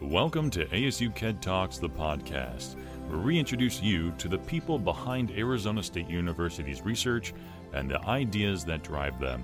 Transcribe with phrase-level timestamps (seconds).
[0.00, 2.76] Welcome to ASU KED Talks, the podcast,
[3.08, 7.34] where we introduce you to the people behind Arizona State University's research
[7.72, 9.42] and the ideas that drive them.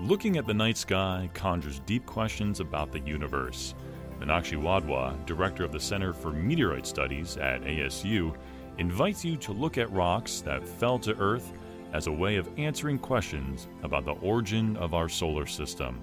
[0.00, 3.76] Looking at the night sky conjures deep questions about the universe.
[4.18, 8.36] Meenakshi Wadhwa, director of the Center for Meteorite Studies at ASU,
[8.78, 11.52] invites you to look at rocks that fell to Earth
[11.92, 16.00] as a way of answering questions about the origin of our solar system.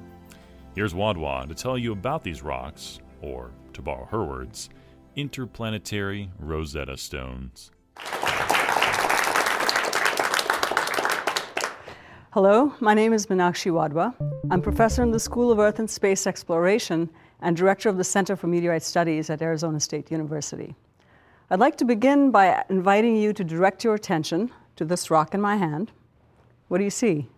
[0.76, 4.72] Here's Wadhwa to tell you about these rocks, or, to borrow her words,
[5.16, 7.70] interplanetary Rosetta Stones.
[12.32, 14.16] Hello, my name is Meenakshi Wadhwa.
[14.50, 17.08] I'm professor in the School of Earth and Space Exploration
[17.42, 20.76] and director of the Center for Meteorite Studies at Arizona State University.
[21.52, 25.42] I'd like to begin by inviting you to direct your attention to this rock in
[25.42, 25.92] my hand.
[26.68, 27.30] What do you see?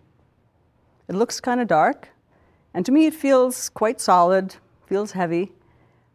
[1.06, 2.08] It looks kind of dark,
[2.76, 4.54] and to me, it feels quite solid,
[4.86, 5.50] feels heavy,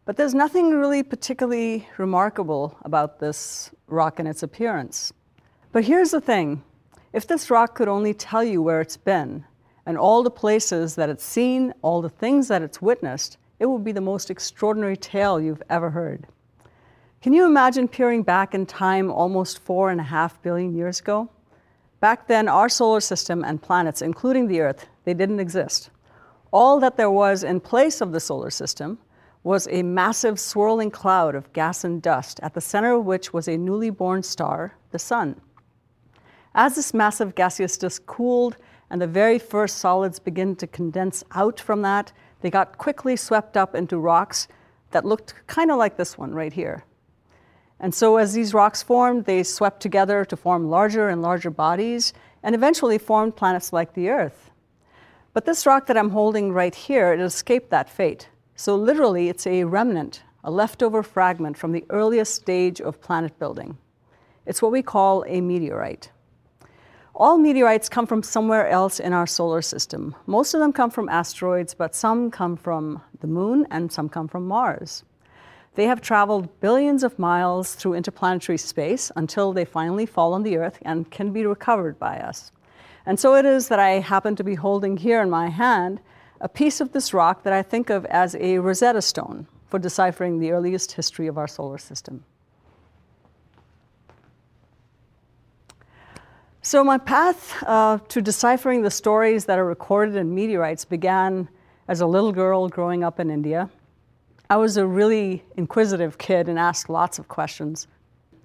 [0.04, 5.12] but there's nothing really particularly remarkable about this rock and its appearance.
[5.72, 6.62] But here's the thing
[7.12, 9.44] if this rock could only tell you where it's been,
[9.86, 13.82] and all the places that it's seen, all the things that it's witnessed, it would
[13.82, 16.28] be the most extraordinary tale you've ever heard.
[17.22, 21.28] Can you imagine peering back in time almost four and a half billion years ago?
[21.98, 25.90] Back then, our solar system and planets, including the Earth, they didn't exist.
[26.52, 28.98] All that there was in place of the solar system
[29.42, 33.48] was a massive swirling cloud of gas and dust, at the center of which was
[33.48, 35.40] a newly born star, the Sun.
[36.54, 38.58] As this massive gaseous disk cooled
[38.90, 43.56] and the very first solids began to condense out from that, they got quickly swept
[43.56, 44.46] up into rocks
[44.90, 46.84] that looked kind of like this one right here.
[47.80, 52.12] And so, as these rocks formed, they swept together to form larger and larger bodies
[52.42, 54.51] and eventually formed planets like the Earth.
[55.34, 58.28] But this rock that I'm holding right here, it escaped that fate.
[58.54, 63.78] So literally, it's a remnant, a leftover fragment from the earliest stage of planet building.
[64.44, 66.10] It's what we call a meteorite.
[67.14, 70.14] All meteorites come from somewhere else in our solar system.
[70.26, 74.28] Most of them come from asteroids, but some come from the moon and some come
[74.28, 75.02] from Mars.
[75.74, 80.58] They have traveled billions of miles through interplanetary space until they finally fall on the
[80.58, 82.52] Earth and can be recovered by us.
[83.06, 86.00] And so it is that I happen to be holding here in my hand
[86.40, 90.38] a piece of this rock that I think of as a Rosetta Stone for deciphering
[90.38, 92.24] the earliest history of our solar system.
[96.64, 101.48] So, my path uh, to deciphering the stories that are recorded in meteorites began
[101.88, 103.68] as a little girl growing up in India.
[104.48, 107.88] I was a really inquisitive kid and asked lots of questions.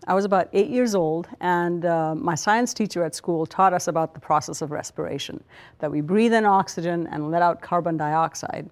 [0.07, 3.89] I was about eight years old, and uh, my science teacher at school taught us
[3.89, 5.43] about the process of respiration
[5.79, 8.69] that we breathe in oxygen and let out carbon dioxide.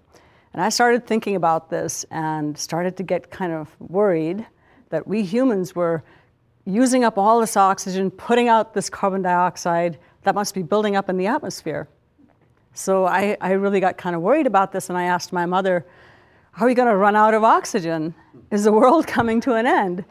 [0.54, 4.46] And I started thinking about this and started to get kind of worried
[4.88, 6.02] that we humans were
[6.64, 11.10] using up all this oxygen, putting out this carbon dioxide that must be building up
[11.10, 11.86] in the atmosphere.
[12.72, 15.84] So I, I really got kind of worried about this, and I asked my mother,
[16.58, 18.14] Are we going to run out of oxygen?
[18.50, 20.02] Is the world coming to an end?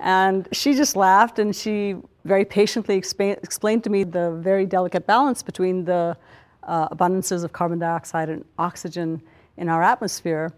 [0.00, 5.06] And she just laughed and she very patiently expa- explained to me the very delicate
[5.06, 6.16] balance between the
[6.64, 9.22] uh, abundances of carbon dioxide and oxygen
[9.56, 10.52] in our atmosphere.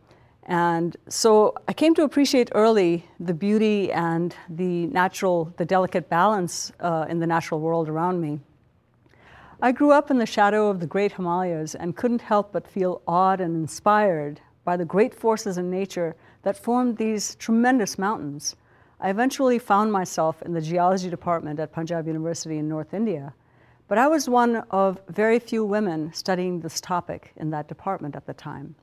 [0.44, 6.72] And so I came to appreciate early the beauty and the natural, the delicate balance
[6.80, 8.40] uh, in the natural world around me.
[9.60, 13.02] I grew up in the shadow of the great Himalayas and couldn't help but feel
[13.06, 18.56] awed and inspired by the great forces in nature that formed these tremendous mountains.
[19.00, 23.32] I eventually found myself in the geology department at Punjab University in North India,
[23.86, 28.26] but I was one of very few women studying this topic in that department at
[28.26, 28.74] the time.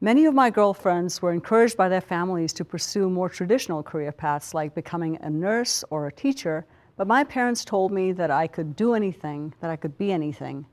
[0.00, 4.54] Many of my girlfriends were encouraged by their families to pursue more traditional career paths
[4.54, 6.64] like becoming a nurse or a teacher,
[6.96, 10.64] but my parents told me that I could do anything, that I could be anything.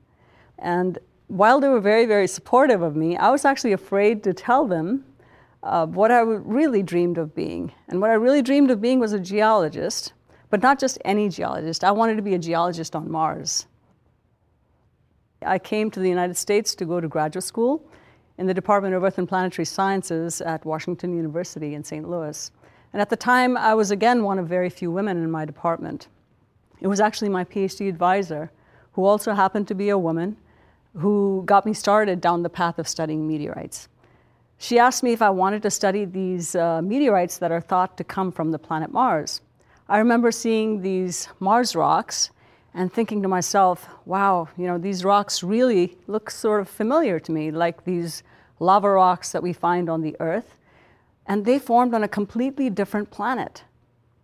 [0.58, 4.66] And while they were very, very supportive of me, I was actually afraid to tell
[4.66, 5.04] them
[5.62, 7.72] uh, what I really dreamed of being.
[7.88, 10.12] And what I really dreamed of being was a geologist,
[10.50, 11.84] but not just any geologist.
[11.84, 13.66] I wanted to be a geologist on Mars.
[15.44, 17.84] I came to the United States to go to graduate school
[18.38, 22.08] in the Department of Earth and Planetary Sciences at Washington University in St.
[22.08, 22.50] Louis.
[22.92, 26.08] And at the time, I was again one of very few women in my department.
[26.80, 28.50] It was actually my PhD advisor,
[28.92, 30.36] who also happened to be a woman,
[30.96, 33.88] who got me started down the path of studying meteorites.
[34.62, 38.04] She asked me if I wanted to study these uh, meteorites that are thought to
[38.04, 39.40] come from the planet Mars.
[39.88, 42.30] I remember seeing these Mars rocks
[42.72, 47.32] and thinking to myself, wow, you know, these rocks really look sort of familiar to
[47.32, 48.22] me, like these
[48.60, 50.54] lava rocks that we find on the Earth,
[51.26, 53.64] and they formed on a completely different planet.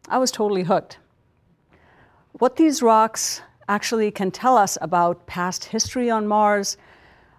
[0.09, 0.99] I was totally hooked.
[2.35, 6.77] What these rocks actually can tell us about past history on Mars,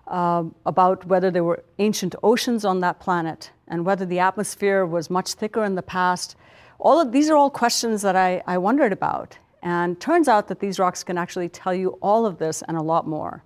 [0.09, 5.09] uh, about whether there were ancient oceans on that planet, and whether the atmosphere was
[5.09, 6.35] much thicker in the past.
[6.79, 9.37] All of these are all questions that I, I wondered about.
[9.61, 12.81] And turns out that these rocks can actually tell you all of this and a
[12.81, 13.43] lot more.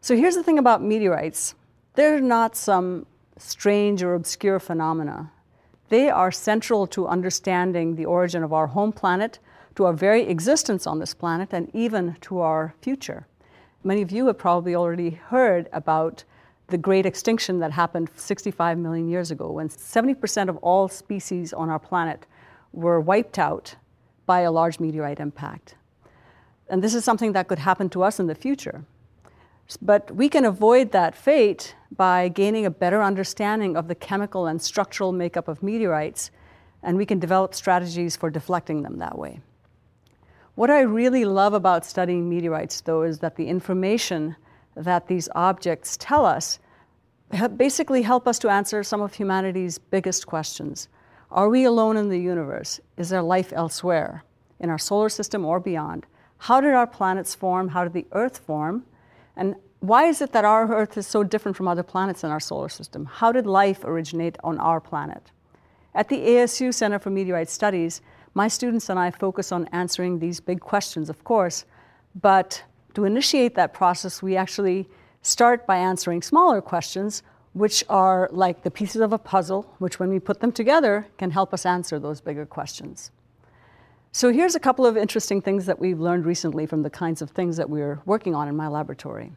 [0.00, 1.54] So here's the thing about meteorites.
[1.94, 5.32] They're not some strange or obscure phenomena.
[5.88, 9.40] They are central to understanding the origin of our home planet,
[9.74, 13.26] to our very existence on this planet, and even to our future.
[13.82, 16.24] Many of you have probably already heard about
[16.68, 21.70] the great extinction that happened 65 million years ago, when 70% of all species on
[21.70, 22.26] our planet
[22.72, 23.74] were wiped out
[24.26, 25.76] by a large meteorite impact.
[26.68, 28.84] And this is something that could happen to us in the future.
[29.82, 34.60] But we can avoid that fate by gaining a better understanding of the chemical and
[34.60, 36.30] structural makeup of meteorites,
[36.82, 39.40] and we can develop strategies for deflecting them that way.
[40.60, 44.36] What I really love about studying meteorites, though, is that the information
[44.76, 46.58] that these objects tell us
[47.56, 50.88] basically help us to answer some of humanity's biggest questions.
[51.30, 52.78] Are we alone in the universe?
[52.98, 54.22] Is there life elsewhere,
[54.58, 56.04] in our solar system or beyond?
[56.36, 57.68] How did our planets form?
[57.68, 58.84] How did the Earth form?
[59.36, 62.38] And why is it that our Earth is so different from other planets in our
[62.38, 63.06] solar system?
[63.06, 65.30] How did life originate on our planet?
[65.94, 68.02] At the ASU Center for Meteorite Studies,
[68.34, 71.64] my students and I focus on answering these big questions, of course,
[72.20, 72.62] but
[72.94, 74.88] to initiate that process, we actually
[75.22, 77.22] start by answering smaller questions,
[77.52, 81.30] which are like the pieces of a puzzle, which when we put them together can
[81.30, 83.10] help us answer those bigger questions.
[84.12, 87.30] So here's a couple of interesting things that we've learned recently from the kinds of
[87.30, 89.30] things that we're working on in my laboratory.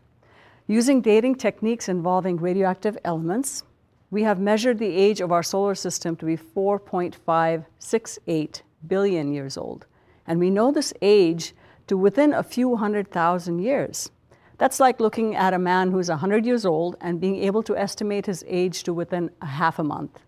[0.67, 3.63] Using dating techniques involving radioactive elements,
[4.09, 9.85] we have measured the age of our solar system to be 4.568 billion years old.
[10.27, 11.53] And we know this age
[11.87, 14.09] to within a few hundred thousand years.
[14.57, 18.25] That's like looking at a man who's 100 years old and being able to estimate
[18.25, 20.19] his age to within a half a month.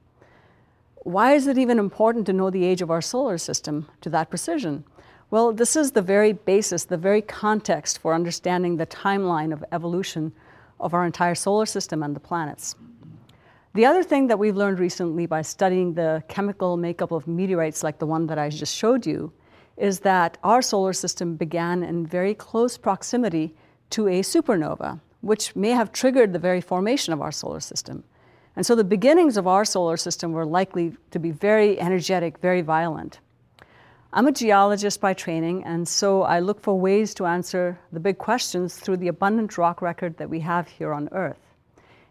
[1.04, 4.30] Why is it even important to know the age of our solar system to that
[4.30, 4.84] precision?
[5.30, 10.34] Well, this is the very basis, the very context for understanding the timeline of evolution
[10.80, 12.76] of our entire solar system and the planets.
[13.76, 18.00] The other thing that we've learned recently by studying the chemical makeup of meteorites like
[18.00, 19.34] the one that I just showed you
[19.76, 23.54] is that our solar system began in very close proximity
[23.90, 28.06] to a supernova, which may have triggered the very formation of our solar system.
[28.56, 32.62] And so the beginnings of our solar system were likely to be very energetic, very
[32.62, 33.20] violent.
[34.14, 38.20] I'm a geologist by training, and so I look for ways to answer the big
[38.20, 41.45] questions through the abundant rock record that we have here on Earth.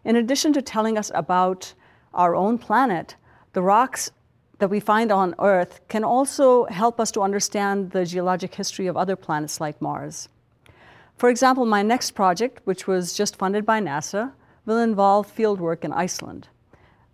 [0.05, 1.73] In addition to telling us about
[2.13, 3.15] our own planet,
[3.53, 4.11] the rocks
[4.59, 8.95] that we find on Earth can also help us to understand the geologic history of
[8.95, 10.29] other planets like Mars.
[11.17, 14.31] For example, my next project, which was just funded by NASA,
[14.65, 16.49] will involve fieldwork in Iceland,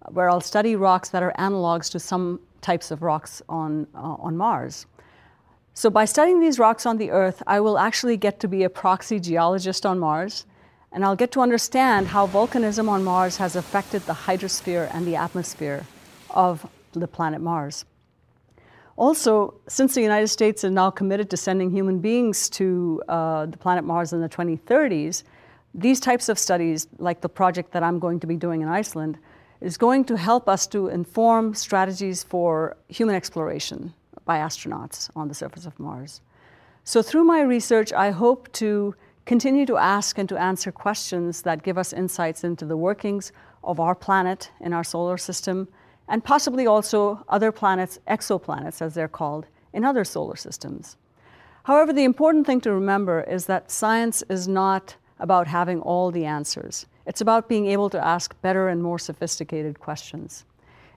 [0.10, 4.36] where I'll study rocks that are analogs to some types of rocks on, uh, on
[4.36, 4.86] Mars.
[5.74, 8.70] So by studying these rocks on the Earth, I will actually get to be a
[8.70, 10.46] proxy geologist on Mars,
[10.92, 15.15] and I'll get to understand how volcanism on Mars has affected the hydrosphere and the
[15.15, 15.86] atmosphere
[16.30, 17.86] of the planet Mars.
[18.98, 23.58] Also, since the United States is now committed to sending human beings to uh, the
[23.58, 25.24] planet Mars in the 2030s,
[25.74, 29.18] these types of studies, like the project that I'm going to be doing in Iceland,
[29.62, 33.94] is going to help us to inform strategies for human exploration
[34.25, 36.22] by astronauts on the surface of Mars.
[36.84, 41.63] So, through my research, I hope to continue to ask and to answer questions that
[41.63, 43.32] give us insights into the workings
[43.63, 45.68] of our planet in our solar system
[46.08, 50.98] and possibly also other planets, exoplanets as they're called, in other solar systems.
[51.63, 56.25] However, the important thing to remember is that science is not about having all the
[56.25, 56.88] answers.
[57.06, 60.46] It's about being able to ask better and more sophisticated questions.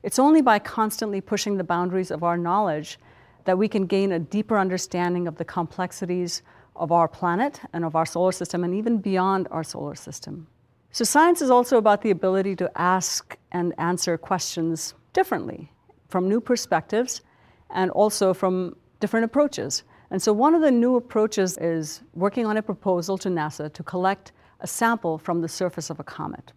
[0.02, 2.99] It's only by constantly pushing the boundaries of our knowledge
[3.45, 6.43] that we can gain a deeper understanding of the complexities
[6.76, 10.47] of our planet and of our solar system and even beyond our solar system.
[10.90, 15.73] So, science is also about the ability to ask and answer questions differently
[16.09, 17.23] from new perspectives
[17.71, 19.83] and also from different approaches.
[20.11, 23.83] And so, one of the new approaches is working on a proposal to NASA to
[23.83, 26.52] collect a sample from the surface of a comet.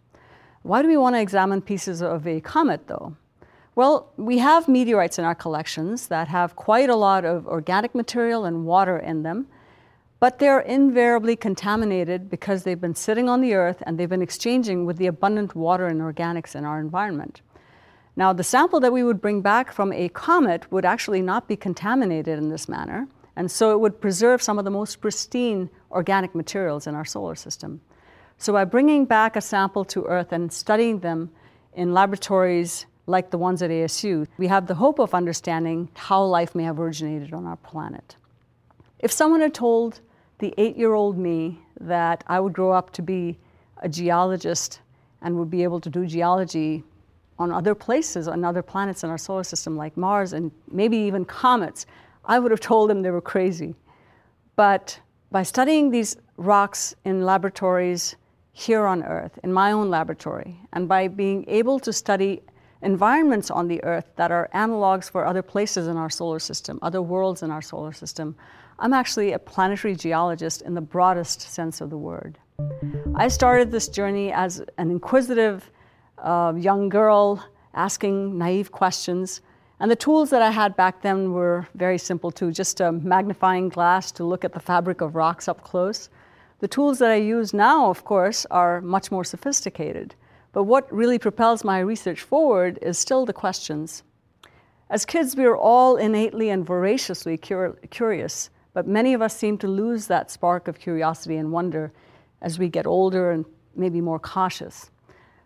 [0.62, 3.16] Why do we want to examine pieces of a comet, though?
[3.76, 8.46] Well, we have meteorites in our collections that have quite a lot of organic material
[8.46, 9.48] and water in them,
[10.20, 14.86] but they're invariably contaminated because they've been sitting on the earth and they've been exchanging
[14.86, 17.42] with the abundant water and organics in our environment.
[18.16, 21.56] Now, the sample that we would bring back from a comet would actually not be
[21.56, 26.34] contaminated in this manner, and so it would preserve some of the most pristine organic
[26.34, 27.80] materials in our solar system.
[28.40, 31.30] So, by bringing back a sample to Earth and studying them
[31.74, 36.56] in laboratories like the ones at ASU, we have the hope of understanding how life
[36.56, 38.16] may have originated on our planet.
[39.00, 40.02] If someone had told
[40.39, 43.38] the eight year old me that I would grow up to be
[43.77, 44.82] a geologist
[45.22, 46.84] and would be able to do geology
[47.39, 51.25] on other places, on other planets in our solar system like Mars and maybe even
[51.25, 51.86] comets,
[52.25, 53.75] I would have told them they were crazy.
[54.56, 55.00] But
[55.32, 58.15] by studying these rocks in laboratories
[58.53, 62.41] here on Earth, in my own laboratory, and by being able to study
[62.82, 67.02] environments on the Earth that are analogs for other places in our solar system, other
[67.02, 68.36] worlds in our solar system,
[68.80, 72.38] I'm actually a planetary geologist in the broadest sense of the word.
[73.16, 75.72] I started this journey as an inquisitive
[76.20, 77.44] uh, young girl
[77.74, 79.42] asking naive questions.
[79.80, 83.70] And the tools that I had back then were very simple too, just a magnifying
[83.70, 86.10] glass to look at the fabric of rocks up close.
[86.60, 90.16] The tools that I use now, of course, are much more sophisticated.
[90.58, 94.02] But what really propels my research forward is still the questions.
[94.90, 99.60] As kids, we are all innately and voraciously cur- curious, but many of us seem
[99.60, 101.94] to lose that spark of curiosity and wonder
[102.42, 103.46] as we get older and
[103.76, 104.90] maybe more cautious.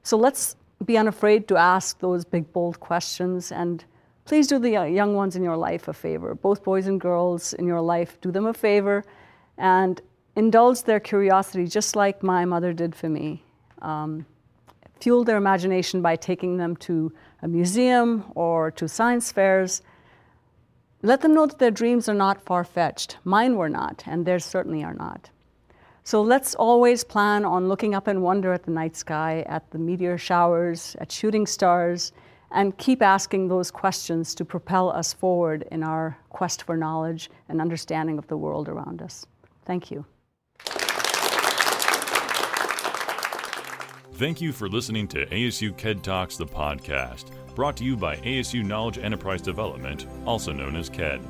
[0.03, 3.51] So let's be unafraid to ask those big, bold questions.
[3.51, 3.83] And
[4.23, 7.67] please do the young ones in your life a favor, both boys and girls in
[7.67, 9.03] your life, do them a favor
[9.57, 10.01] and
[10.37, 13.43] indulge their curiosity just like my mother did for me.
[13.81, 14.25] Um,
[15.01, 19.81] fuel their imagination by taking them to a museum or to science fairs.
[21.01, 23.17] Let them know that their dreams are not far fetched.
[23.23, 25.29] Mine were not, and theirs certainly are not.
[26.03, 29.77] So let's always plan on looking up and wonder at the night sky, at the
[29.77, 32.11] meteor showers, at shooting stars,
[32.51, 37.61] and keep asking those questions to propel us forward in our quest for knowledge and
[37.61, 39.25] understanding of the world around us.
[39.65, 40.05] Thank you.
[44.21, 48.63] Thank you for listening to ASU KED Talks, the podcast, brought to you by ASU
[48.63, 51.21] Knowledge Enterprise Development, also known as KED.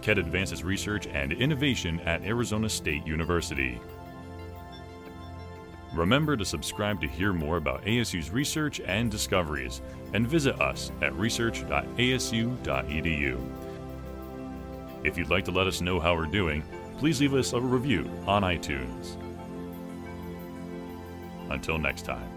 [0.00, 3.80] KED advances research and innovation at Arizona State University.
[5.92, 11.12] Remember to subscribe to hear more about ASU's research and discoveries, and visit us at
[11.16, 13.50] research.asu.edu.
[15.02, 16.62] If you'd like to let us know how we're doing,
[16.98, 19.16] please leave us a review on iTunes.
[21.50, 22.35] Until next time.